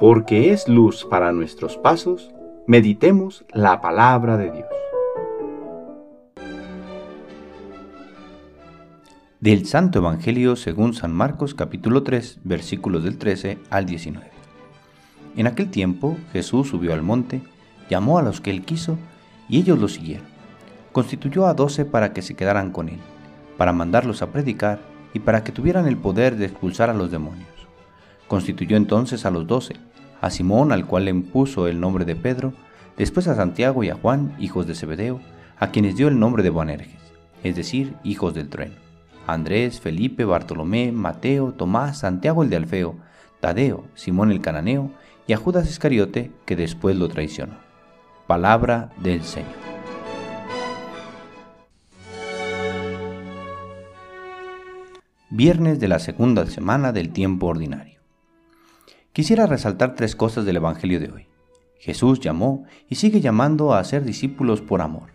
porque 0.00 0.50
es 0.50 0.66
luz 0.66 1.04
para 1.04 1.30
nuestros 1.30 1.76
pasos, 1.76 2.30
meditemos 2.66 3.44
la 3.52 3.82
palabra 3.82 4.38
de 4.38 4.50
Dios. 4.50 4.68
Del 9.40 9.66
Santo 9.66 9.98
Evangelio 9.98 10.56
según 10.56 10.94
San 10.94 11.12
Marcos 11.12 11.54
capítulo 11.54 12.02
3 12.02 12.38
versículos 12.44 13.04
del 13.04 13.18
13 13.18 13.58
al 13.68 13.84
19. 13.84 14.26
En 15.36 15.46
aquel 15.46 15.70
tiempo 15.70 16.16
Jesús 16.32 16.68
subió 16.68 16.94
al 16.94 17.02
monte, 17.02 17.42
llamó 17.90 18.18
a 18.18 18.22
los 18.22 18.40
que 18.40 18.50
él 18.50 18.62
quiso, 18.62 18.96
y 19.50 19.58
ellos 19.58 19.78
lo 19.78 19.88
siguieron. 19.88 20.26
Constituyó 20.92 21.46
a 21.46 21.52
doce 21.52 21.84
para 21.84 22.14
que 22.14 22.22
se 22.22 22.34
quedaran 22.34 22.72
con 22.72 22.88
él, 22.88 23.00
para 23.58 23.74
mandarlos 23.74 24.22
a 24.22 24.32
predicar 24.32 24.80
y 25.12 25.18
para 25.18 25.44
que 25.44 25.52
tuvieran 25.52 25.86
el 25.86 25.98
poder 25.98 26.36
de 26.36 26.46
expulsar 26.46 26.88
a 26.88 26.94
los 26.94 27.10
demonios. 27.10 27.59
Constituyó 28.30 28.76
entonces 28.76 29.26
a 29.26 29.32
los 29.32 29.48
doce, 29.48 29.74
a 30.20 30.30
Simón, 30.30 30.70
al 30.70 30.86
cual 30.86 31.06
le 31.06 31.10
impuso 31.10 31.66
el 31.66 31.80
nombre 31.80 32.04
de 32.04 32.14
Pedro, 32.14 32.52
después 32.96 33.26
a 33.26 33.34
Santiago 33.34 33.82
y 33.82 33.90
a 33.90 33.96
Juan, 33.96 34.36
hijos 34.38 34.68
de 34.68 34.76
Zebedeo, 34.76 35.20
a 35.58 35.72
quienes 35.72 35.96
dio 35.96 36.06
el 36.06 36.16
nombre 36.16 36.44
de 36.44 36.50
Boanerges, 36.50 37.00
es 37.42 37.56
decir, 37.56 37.96
hijos 38.04 38.32
del 38.32 38.48
trueno, 38.48 38.76
Andrés, 39.26 39.80
Felipe, 39.80 40.24
Bartolomé, 40.24 40.92
Mateo, 40.92 41.50
Tomás, 41.50 41.98
Santiago 41.98 42.44
el 42.44 42.50
de 42.50 42.56
Alfeo, 42.58 42.94
Tadeo, 43.40 43.86
Simón 43.96 44.30
el 44.30 44.40
cananeo, 44.40 44.92
y 45.26 45.32
a 45.32 45.36
Judas 45.36 45.68
Iscariote, 45.68 46.30
que 46.44 46.54
después 46.54 46.94
lo 46.94 47.08
traicionó. 47.08 47.54
Palabra 48.28 48.92
del 49.02 49.24
Señor. 49.24 49.50
Viernes 55.30 55.80
de 55.80 55.88
la 55.88 55.98
segunda 55.98 56.46
semana 56.46 56.92
del 56.92 57.10
tiempo 57.10 57.48
ordinario. 57.48 57.99
Quisiera 59.12 59.46
resaltar 59.46 59.96
tres 59.96 60.14
cosas 60.14 60.44
del 60.44 60.58
Evangelio 60.58 61.00
de 61.00 61.10
hoy. 61.10 61.26
Jesús 61.80 62.20
llamó 62.20 62.64
y 62.88 62.94
sigue 62.94 63.20
llamando 63.20 63.74
a 63.74 63.82
ser 63.82 64.04
discípulos 64.04 64.60
por 64.60 64.82
amor. 64.82 65.10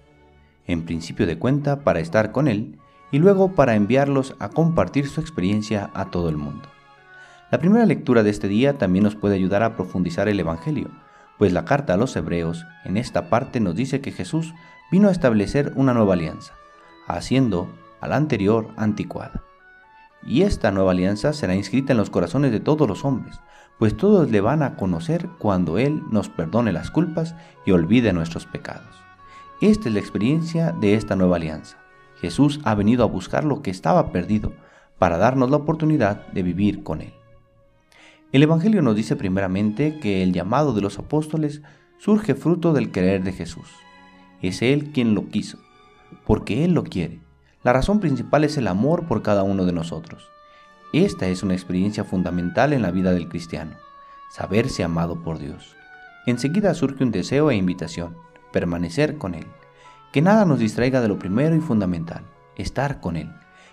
En 0.67 0.83
principio 0.83 1.25
de 1.25 1.39
cuenta 1.39 1.85
para 1.85 2.01
estar 2.01 2.33
con 2.33 2.49
Él 2.49 2.77
y 3.13 3.19
luego 3.19 3.55
para 3.55 3.75
enviarlos 3.75 4.35
a 4.39 4.49
compartir 4.49 5.07
su 5.07 5.21
experiencia 5.21 5.91
a 5.93 6.11
todo 6.11 6.27
el 6.27 6.35
mundo. 6.35 6.67
La 7.51 7.59
primera 7.59 7.85
lectura 7.85 8.21
de 8.21 8.31
este 8.31 8.49
día 8.49 8.77
también 8.77 9.03
nos 9.03 9.15
puede 9.15 9.35
ayudar 9.35 9.63
a 9.63 9.77
profundizar 9.77 10.27
el 10.27 10.41
Evangelio, 10.41 10.89
pues 11.37 11.53
la 11.53 11.63
carta 11.63 11.93
a 11.93 11.97
los 11.97 12.17
hebreos 12.17 12.65
en 12.83 12.97
esta 12.97 13.29
parte 13.29 13.61
nos 13.61 13.75
dice 13.75 14.01
que 14.01 14.11
Jesús 14.11 14.53
vino 14.91 15.07
a 15.07 15.13
establecer 15.13 15.71
una 15.77 15.93
nueva 15.93 16.15
alianza, 16.15 16.53
haciendo 17.07 17.69
a 18.01 18.09
la 18.09 18.17
anterior 18.17 18.71
anticuada. 18.75 19.44
Y 20.25 20.41
esta 20.41 20.71
nueva 20.71 20.91
alianza 20.91 21.33
será 21.33 21.55
inscrita 21.55 21.93
en 21.93 21.97
los 21.97 22.09
corazones 22.09 22.51
de 22.51 22.59
todos 22.59 22.87
los 22.87 23.05
hombres, 23.05 23.39
pues 23.77 23.95
todos 23.95 24.31
le 24.31 24.41
van 24.41 24.63
a 24.63 24.75
conocer 24.75 25.29
cuando 25.37 25.77
Él 25.77 26.01
nos 26.09 26.29
perdone 26.29 26.71
las 26.71 26.91
culpas 26.91 27.35
y 27.65 27.71
olvide 27.71 28.13
nuestros 28.13 28.45
pecados. 28.45 28.95
Esta 29.61 29.89
es 29.89 29.93
la 29.93 29.99
experiencia 29.99 30.71
de 30.71 30.95
esta 30.95 31.15
nueva 31.15 31.37
alianza. 31.37 31.77
Jesús 32.19 32.59
ha 32.63 32.75
venido 32.75 33.03
a 33.03 33.07
buscar 33.07 33.43
lo 33.43 33.61
que 33.61 33.71
estaba 33.71 34.11
perdido 34.11 34.53
para 34.97 35.17
darnos 35.17 35.49
la 35.49 35.57
oportunidad 35.57 36.27
de 36.27 36.43
vivir 36.43 36.83
con 36.83 37.01
Él. 37.01 37.13
El 38.31 38.43
Evangelio 38.43 38.81
nos 38.81 38.95
dice 38.95 39.15
primeramente 39.15 39.99
que 39.99 40.23
el 40.23 40.33
llamado 40.33 40.73
de 40.73 40.81
los 40.81 40.99
apóstoles 40.99 41.61
surge 41.99 42.35
fruto 42.35 42.73
del 42.73 42.91
querer 42.91 43.23
de 43.23 43.31
Jesús. 43.31 43.69
Es 44.41 44.61
Él 44.61 44.91
quien 44.91 45.15
lo 45.15 45.29
quiso, 45.29 45.59
porque 46.25 46.65
Él 46.65 46.73
lo 46.73 46.83
quiere. 46.83 47.24
La 47.65 47.73
razón 47.73 47.99
principal 47.99 48.43
es 48.43 48.57
el 48.57 48.67
amor 48.67 49.07
por 49.07 49.23
cada 49.23 49.41
uno 49.41 49.65
de 49.65 49.73
nosotros. 49.73 50.29
Esta 50.93 51.29
es 51.29 51.41
una 51.41 51.55
experiencia 51.55 52.03
fundamental 52.03 52.73
en 52.73 52.83
la 52.83 52.91
vida 52.91 53.11
del 53.11 53.27
cristiano, 53.27 53.71
saberse 54.29 54.83
amado 54.83 55.23
por 55.23 55.39
Dios. 55.39 55.75
Enseguida 56.27 56.75
surge 56.75 57.03
un 57.03 57.09
deseo 57.09 57.49
e 57.49 57.55
invitación, 57.55 58.17
permanecer 58.53 59.17
con 59.17 59.33
Él. 59.33 59.47
Que 60.13 60.21
nada 60.21 60.45
nos 60.45 60.59
distraiga 60.59 61.01
de 61.01 61.07
lo 61.07 61.17
primero 61.17 61.55
y 61.55 61.59
fundamental, 61.59 62.21
estar 62.55 63.01
con 63.01 63.17
Él, 63.17 63.31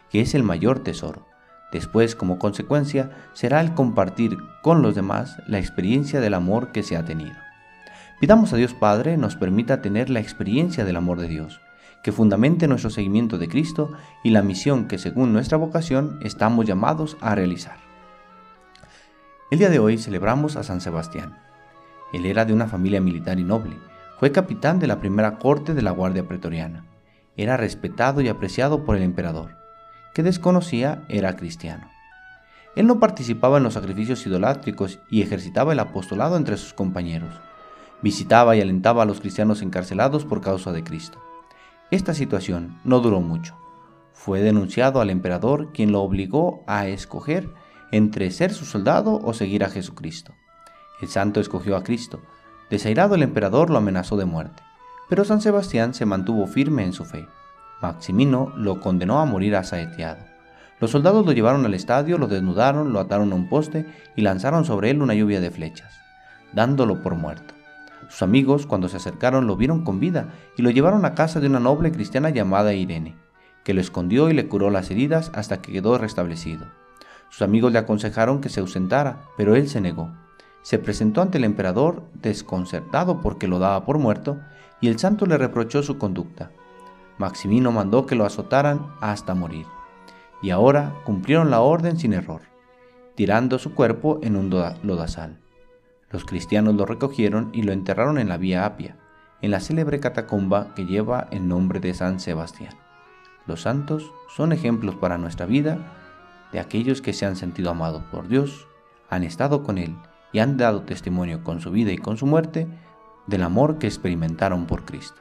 que 0.09 0.23
es 0.23 0.35
el 0.35 0.43
mayor 0.43 0.79
tesoro. 0.79 1.27
Después, 1.71 2.17
como 2.17 2.39
consecuencia, 2.39 3.11
será 3.35 3.61
el 3.61 3.75
compartir 3.75 4.39
con 4.63 4.81
los 4.81 4.95
demás 4.95 5.37
la 5.47 5.59
experiencia 5.59 6.23
del 6.23 6.33
amor 6.33 6.73
que 6.73 6.83
se 6.83 6.97
ha 6.97 7.05
tenido. 7.05 7.37
Pidamos 8.21 8.55
a 8.55 8.57
Dios 8.57 8.73
Padre 8.73 9.19
nos 9.19 9.37
permita 9.37 9.83
tener 9.83 10.09
la 10.09 10.21
experiencia 10.21 10.87
del 10.87 10.97
amor 10.97 11.21
de 11.21 11.29
Dios 11.29 11.61
que 12.03 12.13
fundamente 12.13 12.67
nuestro 12.67 12.91
seguimiento 12.91 13.39
de 13.39 13.49
Cristo 13.49 13.93
y 14.25 14.31
la 14.31 14.43
misión 14.43 14.89
que 14.89 14.99
según 14.99 15.33
nuestra 15.33 15.57
vocación 15.57 16.19
estamos 16.23 16.67
llamados 16.67 17.17
a 17.21 17.35
realizar. 17.35 17.77
El 19.51 19.59
día 19.59 19.71
de 19.71 19.79
hoy 19.79 19.99
celebramos 19.99 20.57
a 20.57 20.65
San 20.65 20.81
Sebastián. 20.81 21.39
Él 22.13 22.27
era 22.27 22.45
de 22.45 22.53
una 22.53 22.67
familia 22.67 23.01
militar 23.01 23.39
y 23.39 23.45
noble, 23.45 23.77
fue 24.19 24.33
capitán 24.33 24.79
de 24.79 24.87
la 24.87 25.01
primera 25.01 25.39
corte 25.39 25.75
de 25.75 25.83
la 25.83 25.91
Guardia 25.91 26.27
Pretoriana, 26.27 26.85
era 27.37 27.57
respetado 27.57 28.21
y 28.21 28.29
apreciado 28.29 28.85
por 28.85 28.97
el 28.97 29.03
emperador, 29.03 29.57
que 30.15 30.23
desconocía 30.23 31.05
era 31.09 31.37
cristiano. 31.37 31.89
Él 32.75 32.87
no 32.87 33.01
participaba 33.01 33.59
en 33.59 33.65
los 33.65 33.75
sacrificios 33.75 34.27
idolátricos 34.27 34.99
y 35.11 35.23
ejercitaba 35.23 35.73
el 35.73 35.81
apostolado 35.81 36.37
entre 36.37 36.57
sus 36.57 36.73
compañeros. 36.73 37.35
Visitaba 38.03 38.57
y 38.57 38.61
alentaba 38.61 39.03
a 39.03 39.07
los 39.07 39.21
cristianos 39.21 39.63
encarcelados 39.63 40.25
por 40.25 40.41
causa 40.41 40.73
de 40.73 40.83
Cristo. 40.83 41.23
Esta 41.93 42.15
situación 42.15 42.79
no 42.85 43.01
duró 43.01 43.21
mucho. 43.21 43.55
Fue 44.15 44.41
denunciado 44.41 45.03
al 45.03 45.11
emperador 45.11 45.75
quien 45.75 45.93
lo 45.93 46.01
obligó 46.01 46.65
a 46.67 46.87
escoger 46.87 47.51
entre 47.91 48.31
ser 48.31 48.55
su 48.55 48.65
soldado 48.65 49.21
o 49.23 49.35
seguir 49.35 49.63
a 49.63 49.69
Jesucristo. 49.69 50.33
El 51.03 51.09
santo 51.09 51.39
escogió 51.39 51.77
a 51.77 51.83
Cristo. 51.85 52.23
Desairado 52.71 53.15
el 53.15 53.23
emperador 53.23 53.69
lo 53.69 53.77
amenazó 53.77 54.17
de 54.17 54.25
muerte, 54.25 54.63
pero 55.11 55.27
San 55.27 55.43
Sebastián 55.43 55.93
se 55.93 56.07
mantuvo 56.07 56.47
firme 56.47 56.83
en 56.83 56.95
su 56.95 57.05
fe. 57.05 57.27
Maximino 57.83 58.55
lo 58.57 58.81
condenó 58.81 59.21
a 59.21 59.27
morir 59.27 59.55
asaeteado. 59.55 60.25
Los 60.81 60.93
soldados 60.93 61.27
lo 61.27 61.33
llevaron 61.33 61.67
al 61.67 61.75
estadio, 61.75 62.17
lo 62.17 62.27
desnudaron, 62.27 62.95
lo 62.95 63.01
ataron 63.01 63.33
a 63.33 63.35
un 63.35 63.51
poste 63.51 63.85
y 64.17 64.23
lanzaron 64.23 64.65
sobre 64.65 64.89
él 64.89 65.03
una 65.03 65.13
lluvia 65.13 65.43
de 65.43 65.51
flechas, 65.51 65.93
dándolo 66.55 67.03
por 67.03 67.17
muerto. 67.17 67.53
Sus 68.13 68.21
amigos, 68.21 68.67
cuando 68.67 68.91
se 68.91 68.99
acercaron, 68.99 69.47
lo 69.47 69.57
vieron 69.57 69.85
con 69.85 69.99
vida 69.99 70.35
y 70.59 70.61
lo 70.61 70.69
llevaron 70.69 71.07
a 71.07 71.15
casa 71.15 71.41
de 71.41 71.47
una 71.47 71.61
noble 71.61 71.91
cristiana 71.93 72.29
llamada 72.29 72.75
Irene, 72.75 73.17
que 73.65 73.73
lo 73.73 73.81
escondió 73.81 74.29
y 74.29 74.35
le 74.35 74.49
curó 74.49 74.69
las 74.69 74.91
heridas 74.91 75.33
hasta 75.35 75.63
que 75.63 75.73
quedó 75.73 75.97
restablecido. 75.97 76.67
Sus 77.31 77.41
amigos 77.41 77.73
le 77.73 77.79
aconsejaron 77.79 78.43
que 78.43 78.51
se 78.51 78.61
ausentara, 78.61 79.23
pero 79.39 79.57
él 79.57 79.67
se 79.67 79.81
negó. 79.81 80.13
Se 80.61 80.79
presentó 80.79 81.23
ante 81.23 81.39
el 81.39 81.45
emperador 81.45 82.03
desconcertado 82.13 83.23
porque 83.23 83.49
lo 83.49 83.59
daba 83.59 83.87
por 83.87 83.97
muerto, 83.97 84.41
y 84.83 84.89
el 84.89 84.99
santo 84.99 85.25
le 85.25 85.39
reprochó 85.39 85.83
su 85.83 85.97
conducta. 85.97 86.51
Maximino 87.17 87.73
mandó 87.73 88.05
que 88.05 88.15
lo 88.15 88.27
azotaran 88.27 88.89
hasta 89.01 89.35
morir. 89.35 89.65
Y 90.43 90.51
ahora 90.51 90.93
cumplieron 91.07 91.51
la 91.51 91.63
orden 91.63 91.99
sin 91.99 92.13
error, 92.13 92.43
tirando 93.15 93.59
su 93.59 93.75
cuerpo 93.75 94.19
en 94.23 94.37
un 94.37 94.51
lodazal. 94.51 95.42
Los 96.13 96.25
cristianos 96.25 96.75
lo 96.75 96.85
recogieron 96.85 97.51
y 97.53 97.63
lo 97.63 97.73
enterraron 97.73 98.19
en 98.19 98.29
la 98.29 98.37
Vía 98.37 98.67
Apia, 98.67 98.97
en 99.41 99.51
la 99.51 99.61
célebre 99.61 99.99
catacomba 99.99 100.75
que 100.75 100.85
lleva 100.85 101.27
el 101.31 101.49
nombre 101.49 101.81
de 101.81 101.95
San 101.95 102.21
Sebastián. 102.21 102.75
Los 103.47 103.63
santos 103.63 104.13
son 104.29 104.53
ejemplos 104.53 104.95
para 104.95 105.19
nuestra 105.19 105.47
vida 105.47 105.79
de 106.53 106.61
aquellos 106.61 107.01
que 107.01 107.15
se 107.15 107.27
han 107.27 107.37
sentido 107.37 107.71
amados 107.71 108.03
por 108.13 108.29
Dios, 108.29 108.69
han 109.09 109.25
estado 109.25 109.63
con 109.63 109.79
Él 109.79 109.97
y 110.33 110.39
han 110.39 110.59
dado 110.59 110.83
testimonio 110.83 111.43
con 111.43 111.61
su 111.61 111.71
vida 111.71 111.93
y 111.93 111.99
con 111.99 112.19
su 112.19 112.27
muerte 112.27 112.69
del 113.27 113.43
amor 113.43 113.79
que 113.79 113.87
experimentaron 113.87 114.67
por 114.67 114.85
Cristo. 114.85 115.21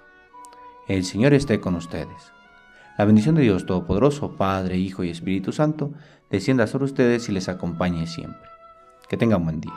El 0.87 1.05
Señor 1.05 1.33
esté 1.33 1.61
con 1.61 1.75
ustedes. 1.75 2.33
La 2.97 3.05
bendición 3.05 3.35
de 3.35 3.43
Dios 3.43 3.65
Todopoderoso, 3.65 4.35
Padre, 4.35 4.77
Hijo 4.77 5.03
y 5.03 5.09
Espíritu 5.09 5.51
Santo, 5.53 5.93
descienda 6.29 6.67
sobre 6.67 6.85
ustedes 6.85 7.29
y 7.29 7.31
les 7.31 7.47
acompañe 7.49 8.05
siempre. 8.07 8.49
Que 9.07 9.17
tengan 9.17 9.43
buen 9.43 9.61
día. 9.61 9.73